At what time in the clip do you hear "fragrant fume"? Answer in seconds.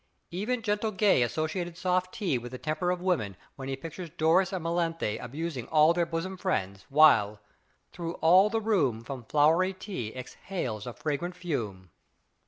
10.93-11.91